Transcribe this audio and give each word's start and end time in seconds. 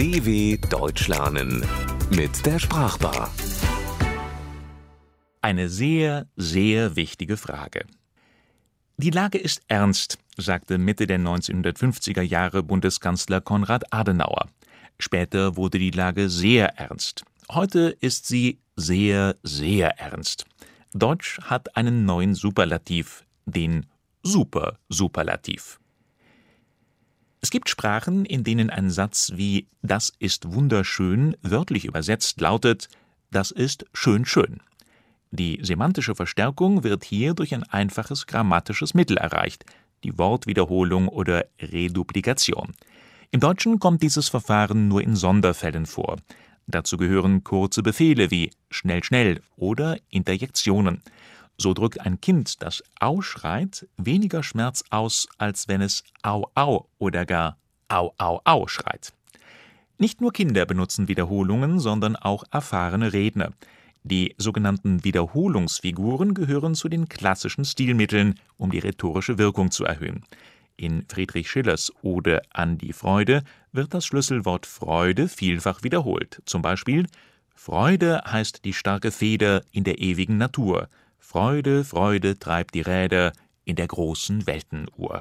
DW 0.00 0.56
Deutsch 0.70 1.08
lernen 1.08 1.62
mit 2.08 2.46
der 2.46 2.58
Sprachbar. 2.58 3.30
Eine 5.42 5.68
sehr, 5.68 6.26
sehr 6.36 6.96
wichtige 6.96 7.36
Frage. 7.36 7.84
Die 8.96 9.10
Lage 9.10 9.36
ist 9.36 9.60
ernst, 9.68 10.16
sagte 10.38 10.78
Mitte 10.78 11.06
der 11.06 11.18
1950er 11.18 12.22
Jahre 12.22 12.62
Bundeskanzler 12.62 13.42
Konrad 13.42 13.92
Adenauer. 13.92 14.48
Später 14.98 15.58
wurde 15.58 15.78
die 15.78 15.90
Lage 15.90 16.30
sehr 16.30 16.78
ernst. 16.78 17.22
Heute 17.52 17.94
ist 18.00 18.26
sie 18.26 18.58
sehr, 18.76 19.36
sehr 19.42 20.00
ernst. 20.00 20.46
Deutsch 20.94 21.38
hat 21.42 21.76
einen 21.76 22.06
neuen 22.06 22.34
Superlativ, 22.34 23.26
den 23.44 23.84
Super-Superlativ. 24.22 25.79
Es 27.40 27.50
gibt 27.50 27.68
Sprachen, 27.68 28.24
in 28.24 28.44
denen 28.44 28.70
ein 28.70 28.90
Satz 28.90 29.32
wie 29.34 29.66
das 29.82 30.12
ist 30.18 30.52
wunderschön 30.52 31.36
wörtlich 31.42 31.84
übersetzt 31.84 32.40
lautet 32.40 32.88
das 33.30 33.52
ist 33.52 33.86
schön 33.94 34.26
schön. 34.26 34.60
Die 35.30 35.60
semantische 35.62 36.16
Verstärkung 36.16 36.82
wird 36.82 37.04
hier 37.04 37.34
durch 37.34 37.54
ein 37.54 37.62
einfaches 37.62 38.26
grammatisches 38.26 38.94
Mittel 38.94 39.16
erreicht, 39.16 39.64
die 40.02 40.18
Wortwiederholung 40.18 41.06
oder 41.06 41.44
Reduplikation. 41.60 42.74
Im 43.30 43.38
Deutschen 43.38 43.78
kommt 43.78 44.02
dieses 44.02 44.28
Verfahren 44.28 44.88
nur 44.88 45.02
in 45.02 45.14
Sonderfällen 45.14 45.86
vor. 45.86 46.16
Dazu 46.66 46.96
gehören 46.96 47.44
kurze 47.44 47.84
Befehle 47.84 48.32
wie 48.32 48.50
schnell 48.70 49.04
schnell 49.04 49.40
oder 49.56 49.96
Interjektionen. 50.08 51.02
So 51.60 51.74
drückt 51.74 52.00
ein 52.00 52.22
Kind, 52.22 52.62
das 52.62 52.82
Au 53.00 53.20
schreit, 53.20 53.86
weniger 53.98 54.42
Schmerz 54.42 54.82
aus, 54.88 55.28
als 55.36 55.68
wenn 55.68 55.82
es 55.82 56.04
Au 56.22 56.50
Au 56.54 56.86
oder 56.96 57.26
gar 57.26 57.58
Au 57.88 58.14
Au 58.16 58.40
Au 58.44 58.66
schreit. 58.66 59.12
Nicht 59.98 60.22
nur 60.22 60.32
Kinder 60.32 60.64
benutzen 60.64 61.06
Wiederholungen, 61.06 61.78
sondern 61.78 62.16
auch 62.16 62.44
erfahrene 62.50 63.12
Redner. 63.12 63.50
Die 64.04 64.34
sogenannten 64.38 65.04
Wiederholungsfiguren 65.04 66.32
gehören 66.32 66.74
zu 66.74 66.88
den 66.88 67.10
klassischen 67.10 67.66
Stilmitteln, 67.66 68.40
um 68.56 68.70
die 68.70 68.78
rhetorische 68.78 69.36
Wirkung 69.36 69.70
zu 69.70 69.84
erhöhen. 69.84 70.24
In 70.78 71.04
Friedrich 71.10 71.50
Schillers 71.50 71.92
Ode 72.00 72.40
an 72.54 72.78
die 72.78 72.94
Freude 72.94 73.42
wird 73.70 73.92
das 73.92 74.06
Schlüsselwort 74.06 74.64
Freude 74.64 75.28
vielfach 75.28 75.82
wiederholt. 75.82 76.40
Zum 76.46 76.62
Beispiel 76.62 77.06
Freude 77.54 78.22
heißt 78.26 78.64
die 78.64 78.72
starke 78.72 79.10
Feder 79.10 79.62
in 79.72 79.84
der 79.84 79.98
ewigen 79.98 80.38
Natur. 80.38 80.88
Freude, 81.30 81.84
Freude 81.84 82.40
treibt 82.40 82.74
die 82.74 82.80
Räder 82.80 83.32
in 83.64 83.76
der 83.76 83.86
großen 83.86 84.48
Weltenuhr. 84.48 85.20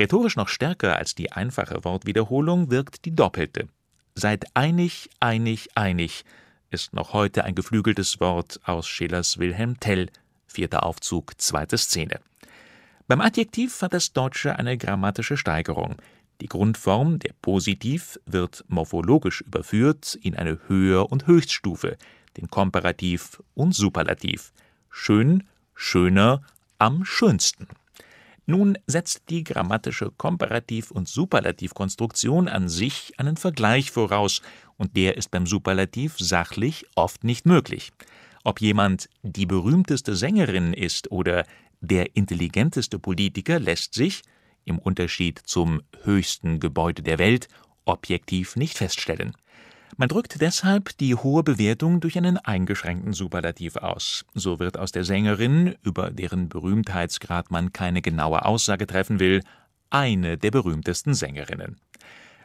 Rhetorisch 0.00 0.34
noch 0.34 0.48
stärker 0.48 0.96
als 0.96 1.14
die 1.14 1.30
einfache 1.30 1.84
Wortwiederholung 1.84 2.72
wirkt 2.72 3.04
die 3.04 3.14
doppelte. 3.14 3.68
Seid 4.16 4.46
einig, 4.54 5.08
einig, 5.20 5.68
einig 5.76 6.24
ist 6.70 6.92
noch 6.92 7.12
heute 7.12 7.44
ein 7.44 7.54
geflügeltes 7.54 8.18
Wort 8.18 8.58
aus 8.64 8.88
Schillers 8.88 9.38
Wilhelm 9.38 9.78
Tell, 9.78 10.08
vierter 10.48 10.82
Aufzug, 10.82 11.40
zweite 11.40 11.78
Szene. 11.78 12.18
Beim 13.06 13.20
Adjektiv 13.20 13.80
hat 13.82 13.92
das 13.92 14.12
Deutsche 14.12 14.58
eine 14.58 14.76
grammatische 14.76 15.36
Steigerung. 15.36 15.94
Die 16.40 16.48
Grundform, 16.48 17.20
der 17.20 17.32
Positiv, 17.42 18.18
wird 18.26 18.64
morphologisch 18.66 19.42
überführt 19.42 20.18
in 20.20 20.34
eine 20.34 20.58
Höher- 20.66 21.12
und 21.12 21.28
Höchststufe, 21.28 21.96
den 22.36 22.50
Komparativ 22.50 23.40
und 23.54 23.72
Superlativ. 23.72 24.52
Schön, 24.98 25.44
schöner, 25.74 26.42
am 26.78 27.04
schönsten. 27.04 27.68
Nun 28.46 28.78
setzt 28.86 29.28
die 29.28 29.44
grammatische 29.44 30.10
Komparativ- 30.10 30.90
und 30.90 31.06
Superlativkonstruktion 31.06 32.48
an 32.48 32.68
sich 32.68 33.12
einen 33.18 33.36
Vergleich 33.36 33.90
voraus, 33.92 34.40
und 34.78 34.96
der 34.96 35.16
ist 35.16 35.30
beim 35.30 35.46
Superlativ 35.46 36.16
sachlich 36.18 36.86
oft 36.96 37.24
nicht 37.24 37.44
möglich. 37.44 37.92
Ob 38.42 38.60
jemand 38.60 39.08
die 39.22 39.46
berühmteste 39.46 40.16
Sängerin 40.16 40.72
ist 40.72 41.12
oder 41.12 41.46
der 41.80 42.16
intelligenteste 42.16 42.98
Politiker 42.98 43.60
lässt 43.60 43.94
sich, 43.94 44.22
im 44.64 44.78
Unterschied 44.78 45.38
zum 45.44 45.82
höchsten 46.02 46.58
Gebäude 46.58 47.02
der 47.02 47.18
Welt, 47.18 47.48
objektiv 47.84 48.56
nicht 48.56 48.78
feststellen. 48.78 49.36
Man 49.98 50.10
drückt 50.10 50.42
deshalb 50.42 50.98
die 50.98 51.14
hohe 51.14 51.42
Bewertung 51.42 52.00
durch 52.00 52.18
einen 52.18 52.36
eingeschränkten 52.36 53.14
Superlativ 53.14 53.76
aus. 53.76 54.26
So 54.34 54.58
wird 54.58 54.78
aus 54.78 54.92
der 54.92 55.04
Sängerin, 55.04 55.74
über 55.82 56.10
deren 56.10 56.50
Berühmtheitsgrad 56.50 57.50
man 57.50 57.72
keine 57.72 58.02
genaue 58.02 58.44
Aussage 58.44 58.86
treffen 58.86 59.20
will, 59.20 59.42
eine 59.88 60.36
der 60.36 60.50
berühmtesten 60.50 61.14
Sängerinnen. 61.14 61.80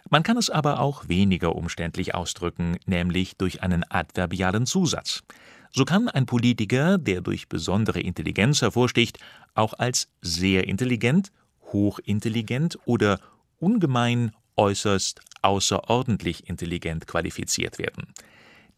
Man 0.09 0.23
kann 0.23 0.37
es 0.37 0.49
aber 0.49 0.79
auch 0.79 1.09
weniger 1.09 1.53
umständlich 1.55 2.15
ausdrücken, 2.15 2.77
nämlich 2.85 3.35
durch 3.35 3.61
einen 3.61 3.83
adverbialen 3.89 4.65
Zusatz. 4.65 5.23
So 5.71 5.83
kann 5.83 6.07
ein 6.07 6.25
Politiker, 6.25 6.97
der 6.97 7.19
durch 7.19 7.49
besondere 7.49 7.99
Intelligenz 7.99 8.61
hervorsticht, 8.61 9.19
auch 9.55 9.73
als 9.73 10.07
sehr 10.21 10.67
intelligent, 10.69 11.33
hochintelligent 11.73 12.79
oder 12.85 13.19
ungemein 13.59 14.31
äußerst 14.61 15.21
außerordentlich 15.41 16.47
intelligent 16.47 17.07
qualifiziert 17.07 17.79
werden. 17.79 18.13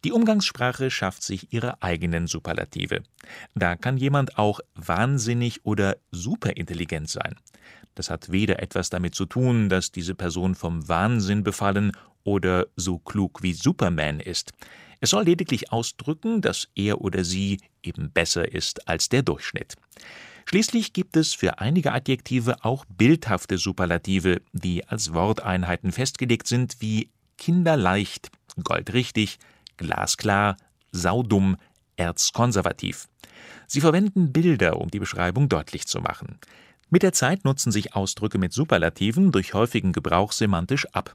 Die 0.02 0.12
Umgangssprache 0.12 0.90
schafft 0.90 1.22
sich 1.22 1.52
ihre 1.52 1.82
eigenen 1.82 2.26
Superlative. 2.26 3.02
Da 3.54 3.76
kann 3.76 3.98
jemand 3.98 4.38
auch 4.38 4.60
wahnsinnig 4.74 5.64
oder 5.66 5.98
superintelligent 6.10 7.10
sein. 7.10 7.36
Das 7.94 8.08
hat 8.08 8.32
weder 8.32 8.62
etwas 8.62 8.88
damit 8.88 9.14
zu 9.14 9.26
tun, 9.26 9.68
dass 9.68 9.92
diese 9.92 10.14
Person 10.14 10.54
vom 10.54 10.88
Wahnsinn 10.88 11.44
befallen 11.44 11.92
oder 12.22 12.66
so 12.76 12.98
klug 12.98 13.42
wie 13.42 13.52
Superman 13.52 14.20
ist. 14.20 14.52
Es 15.04 15.10
soll 15.10 15.24
lediglich 15.24 15.70
ausdrücken, 15.70 16.40
dass 16.40 16.68
er 16.74 17.02
oder 17.02 17.24
sie 17.24 17.60
eben 17.82 18.10
besser 18.10 18.50
ist 18.50 18.88
als 18.88 19.10
der 19.10 19.22
Durchschnitt. 19.22 19.74
Schließlich 20.46 20.94
gibt 20.94 21.18
es 21.18 21.34
für 21.34 21.58
einige 21.58 21.92
Adjektive 21.92 22.64
auch 22.64 22.86
bildhafte 22.86 23.58
Superlative, 23.58 24.40
die 24.54 24.88
als 24.88 25.12
Worteinheiten 25.12 25.92
festgelegt 25.92 26.46
sind 26.46 26.76
wie 26.80 27.10
kinderleicht, 27.36 28.30
goldrichtig, 28.62 29.38
glasklar, 29.76 30.56
saudumm, 30.90 31.58
erzkonservativ. 31.98 33.06
Sie 33.66 33.82
verwenden 33.82 34.32
Bilder, 34.32 34.80
um 34.80 34.90
die 34.90 35.00
Beschreibung 35.00 35.50
deutlich 35.50 35.86
zu 35.86 36.00
machen. 36.00 36.38
Mit 36.88 37.02
der 37.02 37.12
Zeit 37.12 37.44
nutzen 37.44 37.72
sich 37.72 37.94
Ausdrücke 37.94 38.38
mit 38.38 38.54
Superlativen 38.54 39.32
durch 39.32 39.52
häufigen 39.52 39.92
Gebrauch 39.92 40.32
semantisch 40.32 40.86
ab. 40.94 41.12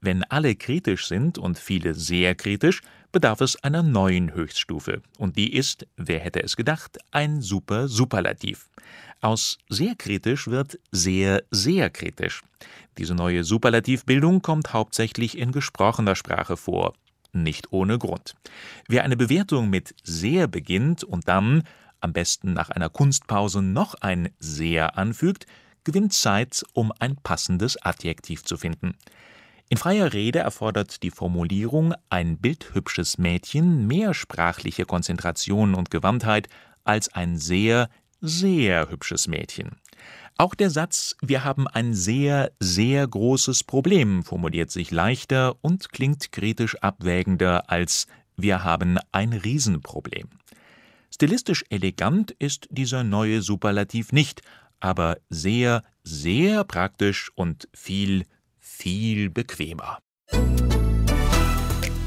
Wenn 0.00 0.24
alle 0.24 0.54
kritisch 0.54 1.06
sind 1.06 1.38
und 1.38 1.58
viele 1.58 1.94
sehr 1.94 2.34
kritisch, 2.34 2.82
bedarf 3.12 3.40
es 3.40 3.56
einer 3.64 3.82
neuen 3.82 4.34
Höchststufe. 4.34 5.02
Und 5.18 5.36
die 5.36 5.54
ist, 5.54 5.86
wer 5.96 6.20
hätte 6.20 6.42
es 6.42 6.56
gedacht, 6.56 6.98
ein 7.12 7.40
Super-Superlativ. 7.40 8.68
Aus 9.20 9.58
sehr 9.68 9.94
kritisch 9.94 10.48
wird 10.48 10.78
sehr, 10.92 11.42
sehr 11.50 11.90
kritisch. 11.90 12.42
Diese 12.98 13.14
neue 13.14 13.44
Superlativbildung 13.44 14.42
kommt 14.42 14.72
hauptsächlich 14.72 15.38
in 15.38 15.52
gesprochener 15.52 16.14
Sprache 16.14 16.56
vor. 16.56 16.94
Nicht 17.32 17.72
ohne 17.72 17.98
Grund. 17.98 18.34
Wer 18.88 19.04
eine 19.04 19.16
Bewertung 19.16 19.68
mit 19.70 19.94
sehr 20.02 20.46
beginnt 20.46 21.04
und 21.04 21.28
dann, 21.28 21.62
am 22.00 22.12
besten 22.12 22.52
nach 22.52 22.70
einer 22.70 22.88
Kunstpause, 22.88 23.62
noch 23.62 23.94
ein 23.94 24.30
sehr 24.38 24.96
anfügt, 24.96 25.46
gewinnt 25.84 26.12
Zeit, 26.12 26.64
um 26.72 26.92
ein 26.98 27.16
passendes 27.16 27.80
Adjektiv 27.82 28.44
zu 28.44 28.56
finden. 28.56 28.94
In 29.68 29.78
freier 29.78 30.12
Rede 30.12 30.38
erfordert 30.38 31.02
die 31.02 31.10
Formulierung 31.10 31.92
ein 32.08 32.38
bildhübsches 32.38 33.18
Mädchen 33.18 33.88
mehr 33.88 34.14
sprachliche 34.14 34.84
Konzentration 34.84 35.74
und 35.74 35.90
Gewandtheit 35.90 36.48
als 36.84 37.12
ein 37.12 37.36
sehr, 37.36 37.90
sehr 38.20 38.88
hübsches 38.90 39.26
Mädchen. 39.26 39.76
Auch 40.38 40.54
der 40.54 40.70
Satz 40.70 41.16
Wir 41.20 41.42
haben 41.42 41.66
ein 41.66 41.94
sehr, 41.94 42.52
sehr 42.60 43.08
großes 43.08 43.64
Problem 43.64 44.22
formuliert 44.22 44.70
sich 44.70 44.92
leichter 44.92 45.56
und 45.62 45.90
klingt 45.90 46.30
kritisch 46.30 46.76
abwägender 46.76 47.68
als 47.68 48.06
Wir 48.36 48.62
haben 48.62 48.98
ein 49.10 49.32
Riesenproblem. 49.32 50.28
Stilistisch 51.12 51.64
elegant 51.70 52.30
ist 52.32 52.68
dieser 52.70 53.02
neue 53.02 53.42
Superlativ 53.42 54.12
nicht, 54.12 54.42
aber 54.78 55.16
sehr, 55.30 55.82
sehr 56.04 56.62
praktisch 56.64 57.32
und 57.34 57.68
viel, 57.72 58.26
viel 58.76 59.32
bequemer. 59.32 59.98